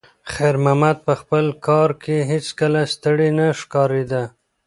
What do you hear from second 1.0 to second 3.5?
په خپل کار کې هیڅکله ستړی نه